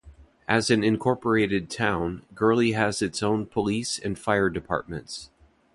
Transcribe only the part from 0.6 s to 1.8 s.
an incorporated